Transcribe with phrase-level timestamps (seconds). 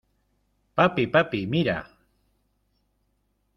[0.77, 1.77] ¡papi!¡ papi, mira!